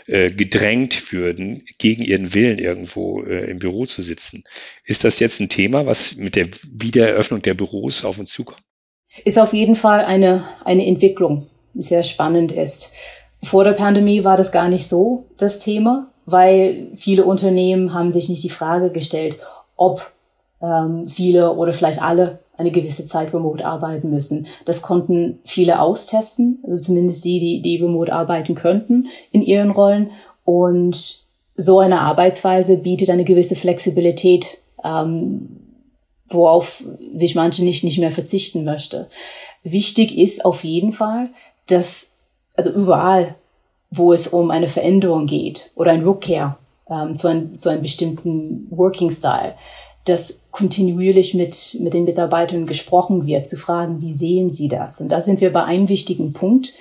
[0.05, 4.45] äh, gedrängt würden, gegen ihren Willen irgendwo äh, im Büro zu sitzen.
[4.85, 8.63] Ist das jetzt ein Thema, was mit der Wiedereröffnung der Büros auf uns zukommt?
[9.25, 12.93] Ist auf jeden Fall eine, eine Entwicklung, die sehr spannend ist.
[13.43, 18.29] Vor der Pandemie war das gar nicht so das Thema, weil viele Unternehmen haben sich
[18.29, 19.37] nicht die Frage gestellt,
[19.75, 20.11] ob
[20.61, 24.47] ähm, viele oder vielleicht alle eine gewisse Zeit remote arbeiten müssen.
[24.65, 30.11] Das konnten viele austesten, also zumindest die, die, die remote arbeiten könnten in ihren Rollen.
[30.43, 31.23] Und
[31.55, 35.66] so eine Arbeitsweise bietet eine gewisse Flexibilität, ähm,
[36.29, 39.07] worauf sich manche nicht, nicht mehr verzichten möchte.
[39.63, 41.29] Wichtig ist auf jeden Fall,
[41.67, 42.13] dass,
[42.55, 43.35] also überall,
[43.89, 46.57] wo es um eine Veränderung geht oder ein Rückkehr
[46.89, 49.55] ähm, zu, ein, zu einem bestimmten Working Style,
[50.05, 55.01] dass kontinuierlich mit, mit den Mitarbeitern gesprochen wird, zu fragen, wie sehen sie das?
[55.01, 56.73] Und da sind wir bei einem wichtigen Punkt,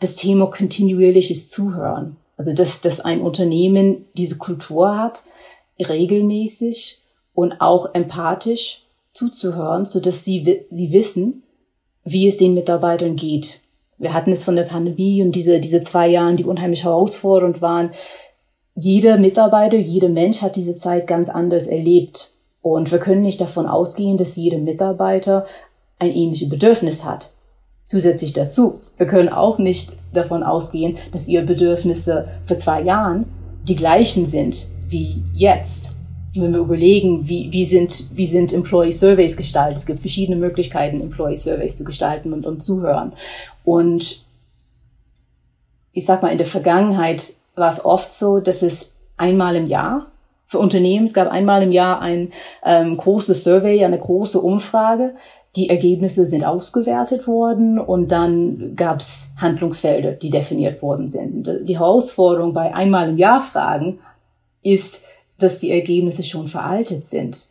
[0.00, 2.16] das Thema kontinuierliches Zuhören.
[2.36, 5.22] Also, dass, dass ein Unternehmen diese Kultur hat,
[5.78, 7.01] regelmäßig
[7.34, 11.42] und auch empathisch zuzuhören, so dass sie, sie wissen,
[12.04, 13.62] wie es den Mitarbeitern geht.
[13.98, 17.90] Wir hatten es von der Pandemie und diese, diese zwei Jahren, die unheimlich herausfordernd waren.
[18.74, 22.34] Jeder Mitarbeiter, jeder Mensch hat diese Zeit ganz anders erlebt.
[22.62, 25.46] Und wir können nicht davon ausgehen, dass jeder Mitarbeiter
[25.98, 27.30] ein ähnliches Bedürfnis hat.
[27.86, 33.26] Zusätzlich dazu, wir können auch nicht davon ausgehen, dass ihre Bedürfnisse vor zwei Jahren
[33.68, 35.94] die gleichen sind wie jetzt.
[36.34, 41.00] Wenn wir überlegen, wie, wie, sind, wie sind Employee Surveys gestaltet, es gibt verschiedene Möglichkeiten,
[41.00, 43.12] Employee Surveys zu gestalten und, und zuhören.
[43.64, 44.24] Und
[45.92, 50.06] ich sag mal, in der Vergangenheit war es oft so, dass es einmal im Jahr
[50.46, 51.06] für Unternehmen.
[51.06, 52.32] Es gab einmal im Jahr ein
[52.64, 55.14] ähm, großes Survey, eine große Umfrage.
[55.56, 61.50] Die Ergebnisse sind ausgewertet worden und dann gab es Handlungsfelder, die definiert worden sind.
[61.68, 63.98] Die Herausforderung bei einmal im Jahr Fragen
[64.62, 65.04] ist,
[65.42, 67.48] dass die Ergebnisse schon veraltet sind,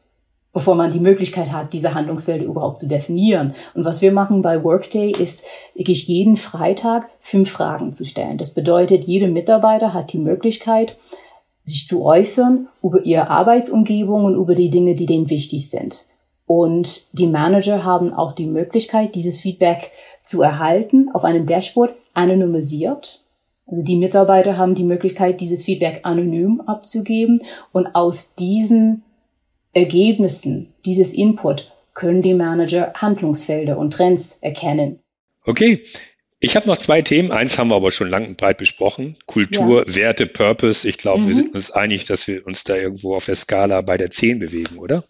[0.53, 3.53] bevor man die Möglichkeit hat, diese Handlungsfelder überhaupt zu definieren.
[3.73, 5.43] Und was wir machen bei Workday ist,
[5.75, 8.37] wirklich jeden Freitag fünf Fragen zu stellen.
[8.37, 10.97] Das bedeutet, jeder Mitarbeiter hat die Möglichkeit,
[11.63, 16.07] sich zu äußern über ihre Arbeitsumgebung und über die Dinge, die denen wichtig sind.
[16.45, 19.91] Und die Manager haben auch die Möglichkeit, dieses Feedback
[20.23, 23.23] zu erhalten auf einem Dashboard anonymisiert.
[23.71, 29.03] Also die Mitarbeiter haben die Möglichkeit, dieses Feedback anonym abzugeben und aus diesen
[29.71, 34.99] Ergebnissen, dieses Input, können die Manager Handlungsfelder und Trends erkennen.
[35.45, 35.83] Okay,
[36.41, 37.31] ich habe noch zwei Themen.
[37.31, 39.15] Eins haben wir aber schon lang und breit besprochen.
[39.25, 39.95] Kultur, ja.
[39.95, 40.87] Werte, Purpose.
[40.87, 41.27] Ich glaube, mhm.
[41.29, 44.39] wir sind uns einig, dass wir uns da irgendwo auf der Skala bei der 10
[44.39, 45.05] bewegen, oder?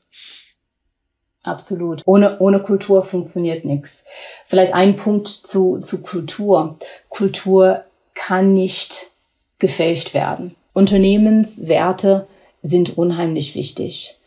[1.41, 2.03] Absolut.
[2.05, 4.05] Ohne, ohne Kultur funktioniert nichts.
[4.45, 6.77] Vielleicht ein Punkt zu, zu Kultur.
[7.09, 9.11] Kultur kann nicht
[9.59, 10.55] gefälscht werden.
[10.73, 12.27] Unternehmenswerte
[12.61, 14.17] sind unheimlich wichtig.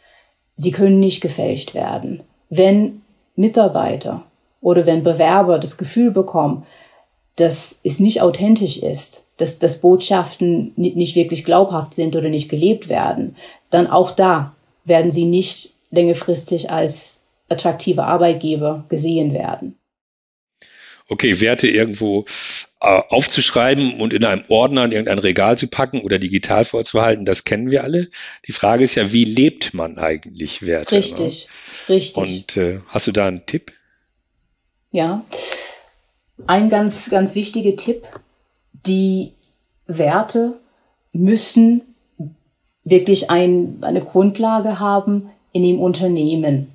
[0.56, 2.22] Sie können nicht gefälscht werden.
[2.48, 3.02] Wenn
[3.36, 4.24] Mitarbeiter
[4.60, 6.66] oder wenn Bewerber das Gefühl bekommen,
[7.36, 12.88] dass es nicht authentisch ist, dass, dass Botschaften nicht wirklich glaubhaft sind oder nicht gelebt
[12.88, 13.36] werden,
[13.70, 19.76] dann auch da werden sie nicht längerfristig als attraktive Arbeitgeber gesehen werden.
[21.08, 22.24] Okay, Werte irgendwo
[22.80, 27.44] äh, aufzuschreiben und in einem Ordner in irgendein Regal zu packen oder digital vorzuhalten, das
[27.44, 28.08] kennen wir alle.
[28.46, 30.96] Die Frage ist ja, wie lebt man eigentlich Werte?
[30.96, 31.48] Richtig,
[31.88, 31.94] ne?
[31.94, 32.16] richtig.
[32.16, 33.72] Und äh, hast du da einen Tipp?
[34.92, 35.24] Ja,
[36.46, 38.04] ein ganz, ganz wichtiger Tipp,
[38.86, 39.32] die
[39.86, 40.58] Werte
[41.12, 41.82] müssen
[42.84, 46.68] wirklich ein, eine Grundlage haben in dem Unternehmen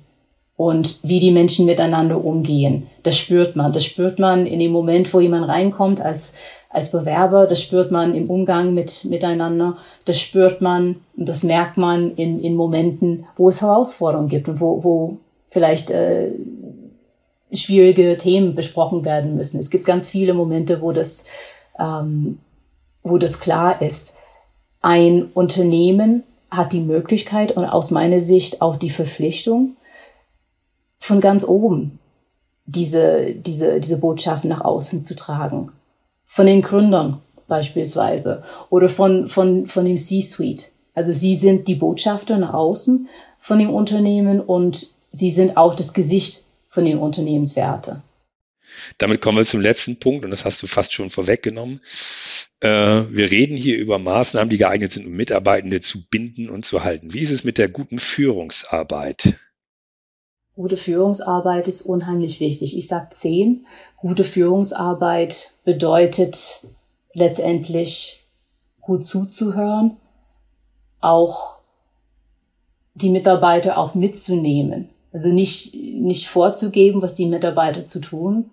[0.56, 2.89] und wie die Menschen miteinander umgehen.
[3.02, 3.72] Das spürt man.
[3.72, 6.34] Das spürt man in dem Moment, wo jemand reinkommt als,
[6.68, 7.46] als Bewerber.
[7.46, 9.78] Das spürt man im Umgang mit, miteinander.
[10.04, 14.60] Das spürt man und das merkt man in, in Momenten, wo es Herausforderungen gibt und
[14.60, 16.30] wo, wo vielleicht äh,
[17.52, 19.60] schwierige Themen besprochen werden müssen.
[19.60, 21.26] Es gibt ganz viele Momente, wo das,
[21.78, 22.38] ähm,
[23.02, 24.16] wo das klar ist.
[24.82, 29.76] Ein Unternehmen hat die Möglichkeit und aus meiner Sicht auch die Verpflichtung,
[30.98, 31.98] von ganz oben
[32.70, 35.72] diese, diese, diese Botschaften nach außen zu tragen.
[36.26, 40.72] Von den Gründern beispielsweise oder von, von, von dem C-Suite.
[40.94, 43.08] Also sie sind die Botschafter nach außen
[43.38, 48.02] von dem Unternehmen und sie sind auch das Gesicht von den Unternehmenswerten.
[48.98, 51.80] Damit kommen wir zum letzten Punkt und das hast du fast schon vorweggenommen.
[52.60, 56.84] Äh, wir reden hier über Maßnahmen, die geeignet sind, um Mitarbeitende zu binden und zu
[56.84, 57.12] halten.
[57.12, 59.34] Wie ist es mit der guten Führungsarbeit?
[60.56, 62.76] Gute Führungsarbeit ist unheimlich wichtig.
[62.76, 63.66] Ich sage zehn.
[63.96, 66.66] Gute Führungsarbeit bedeutet
[67.14, 68.26] letztendlich
[68.80, 69.96] gut zuzuhören,
[71.00, 71.60] auch
[72.94, 74.90] die Mitarbeiter auch mitzunehmen.
[75.12, 78.50] Also nicht, nicht vorzugeben, was die Mitarbeiter zu tun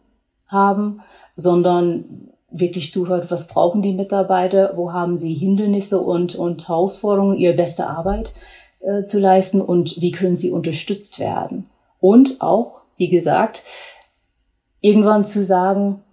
[0.48, 1.02] haben,
[1.36, 7.54] sondern wirklich zuhört, was brauchen die Mitarbeiter, wo haben sie Hindernisse und, und Herausforderungen, ihre
[7.54, 8.34] beste Arbeit
[8.80, 11.70] äh, zu leisten und wie können sie unterstützt werden.
[12.00, 13.64] Und auch, wie gesagt,
[14.82, 16.04] irgendwann zu sagen,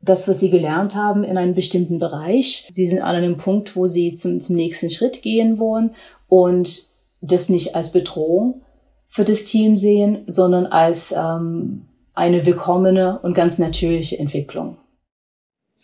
[0.00, 3.86] das, was sie gelernt haben in einem bestimmten Bereich, sie sind an einem Punkt, wo
[3.86, 5.94] sie zum, zum nächsten Schritt gehen wollen
[6.28, 6.88] und
[7.20, 8.62] das nicht als Bedrohung
[9.08, 14.76] für das Team sehen, sondern als ähm, eine willkommene und ganz natürliche Entwicklung.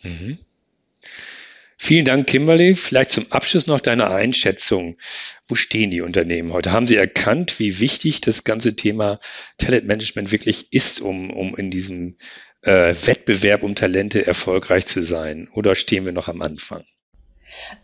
[0.01, 0.39] Mhm.
[1.81, 2.75] Vielen Dank, Kimberly.
[2.75, 4.97] Vielleicht zum Abschluss noch deine Einschätzung.
[5.47, 6.73] Wo stehen die Unternehmen heute?
[6.73, 9.17] Haben sie erkannt, wie wichtig das ganze Thema
[9.57, 12.17] Talentmanagement wirklich ist, um, um in diesem
[12.63, 15.47] äh, Wettbewerb um Talente erfolgreich zu sein?
[15.53, 16.83] Oder stehen wir noch am Anfang?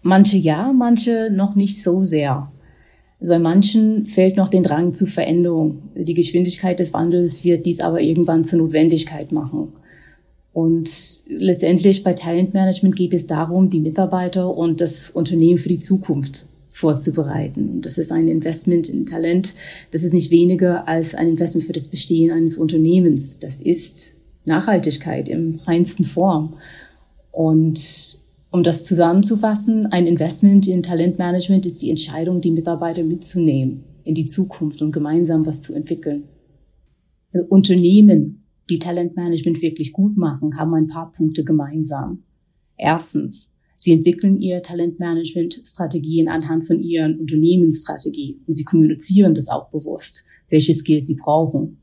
[0.01, 2.51] Manche ja, manche noch nicht so sehr.
[3.21, 5.83] Also bei manchen fehlt noch den Drang zur Veränderung.
[5.95, 9.71] Die Geschwindigkeit des Wandels wird dies aber irgendwann zur Notwendigkeit machen.
[10.55, 16.47] Und letztendlich bei Talentmanagement geht es darum, die Mitarbeiter und das Unternehmen für die Zukunft
[16.71, 17.71] vorzubereiten.
[17.71, 19.53] Und das ist ein Investment in Talent.
[19.91, 23.39] Das ist nicht weniger als ein Investment für das Bestehen eines Unternehmens.
[23.39, 26.53] Das ist Nachhaltigkeit im reinsten Form.
[27.33, 34.15] Und um das zusammenzufassen, ein Investment in Talentmanagement ist die Entscheidung, die Mitarbeiter mitzunehmen in
[34.15, 36.23] die Zukunft und gemeinsam was zu entwickeln.
[37.49, 42.23] Unternehmen die Talentmanagement wirklich gut machen, haben ein paar Punkte gemeinsam.
[42.77, 50.23] Erstens, sie entwickeln ihre Talentmanagement-Strategien anhand von ihren Unternehmensstrategie und sie kommunizieren das auch bewusst,
[50.49, 51.77] welche Skills sie brauchen.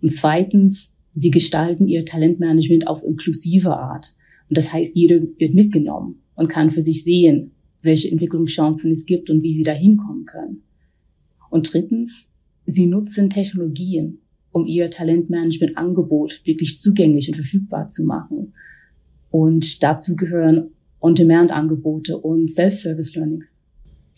[0.00, 4.14] Und zweitens, sie gestalten ihr Talentmanagement auf inklusive Art.
[4.48, 7.52] Und das heißt, jeder wird mitgenommen und kann für sich sehen,
[7.82, 10.62] welche Entwicklungschancen es gibt und wie sie da hinkommen können.
[11.50, 12.30] Und drittens,
[12.64, 14.21] sie nutzen Technologien
[14.52, 18.54] um ihr Talentmanagement-Angebot wirklich zugänglich und verfügbar zu machen.
[19.30, 23.64] Und dazu gehören On-Demand-Angebote und Self-Service-Learnings.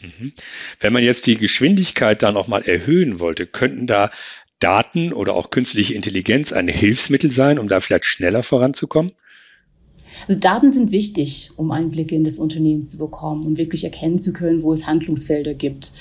[0.03, 0.32] Mhm.
[0.80, 4.11] Wenn man jetzt die Geschwindigkeit dann auch mal erhöhen wollte, könnten da
[4.59, 9.12] Daten oder auch künstliche Intelligenz ein Hilfsmittel sein, um da vielleicht schneller voranzukommen?
[10.28, 14.32] Also Daten sind wichtig, um Einblicke in das Unternehmen zu bekommen und wirklich erkennen zu
[14.32, 15.93] können, wo es Handlungsfelder gibt.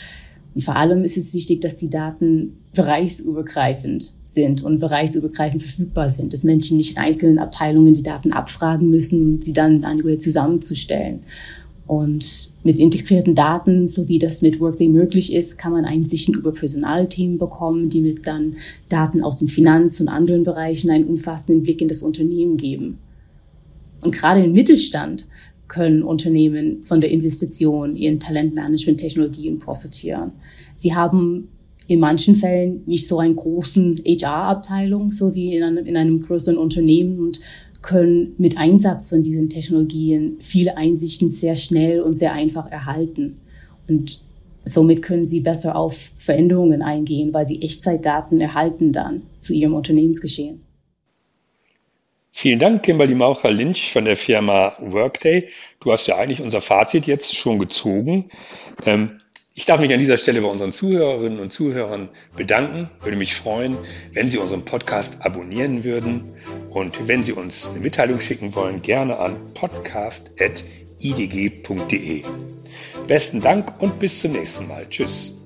[0.55, 6.33] Und vor allem ist es wichtig, dass die Daten bereichsübergreifend sind und bereichsübergreifend verfügbar sind,
[6.33, 11.21] dass Menschen nicht in einzelnen Abteilungen die Daten abfragen müssen, um sie dann manuell zusammenzustellen.
[11.85, 16.53] Und mit integrierten Daten, so wie das mit Workday möglich ist, kann man Einsichten über
[16.53, 18.55] Personalthemen bekommen, die mit dann
[18.87, 22.99] Daten aus den Finanz- und anderen Bereichen einen umfassenden Blick in das Unternehmen geben.
[24.01, 25.27] Und gerade im Mittelstand
[25.67, 30.31] können Unternehmen von der Investition in Talentmanagement-Technologien profitieren.
[30.75, 31.49] Sie haben
[31.87, 36.57] in manchen Fällen nicht so einen großen HR-Abteilung, so wie in einem, in einem größeren
[36.57, 37.39] Unternehmen und
[37.81, 43.37] können mit Einsatz von diesen Technologien viele Einsichten sehr schnell und sehr einfach erhalten.
[43.89, 44.21] Und
[44.63, 50.61] somit können sie besser auf Veränderungen eingehen, weil sie Echtzeitdaten erhalten dann zu ihrem Unternehmensgeschehen.
[52.35, 55.49] Vielen Dank, Kimberly Maucher-Lynch von der Firma Workday.
[55.79, 58.31] Du hast ja eigentlich unser Fazit jetzt schon gezogen.
[58.87, 59.17] Ähm,
[59.53, 62.89] ich darf mich an dieser Stelle bei unseren Zuhörerinnen und Zuhörern bedanken.
[63.01, 63.77] Würde mich freuen,
[64.13, 66.23] wenn Sie unseren Podcast abonnieren würden.
[66.71, 72.23] Und wenn Sie uns eine Mitteilung schicken wollen, gerne an podcast.idg.de.
[73.05, 74.87] Besten Dank und bis zum nächsten Mal.
[74.89, 75.45] Tschüss.